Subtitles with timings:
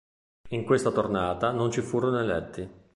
[0.49, 2.67] In questa tornata non ci furono eletti.